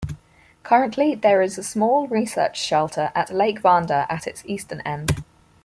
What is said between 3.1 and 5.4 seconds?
at Lake Vanda at its eastern end.